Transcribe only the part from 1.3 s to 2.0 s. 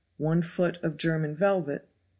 velvet, 4d.